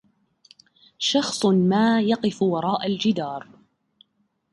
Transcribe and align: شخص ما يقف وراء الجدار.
شخص 0.97 1.45
ما 1.45 2.01
يقف 2.01 2.41
وراء 2.41 2.87
الجدار. 2.87 3.47